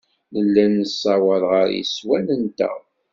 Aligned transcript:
Nella 0.33 0.65
nessawaḍ 0.67 1.43
ɣer 1.51 1.67
yeswan-nteɣ. 1.77 2.77